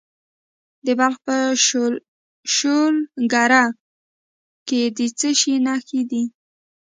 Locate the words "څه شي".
5.19-5.55